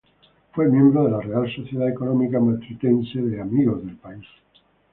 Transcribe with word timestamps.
Fue 0.53 0.67
miembro 0.67 1.03
de 1.03 1.11
la 1.11 1.21
Real 1.21 1.55
Sociedad 1.55 1.87
Económica 1.87 2.39
Matritense 2.39 3.21
de 3.21 3.39
Amigos 3.39 3.85
del 3.85 3.97
País. 3.97 4.25